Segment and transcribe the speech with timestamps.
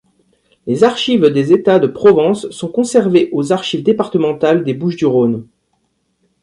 [0.65, 5.47] Les archives des États de Provence sont conservées aux Archives départementales des Bouches-du-Rhône.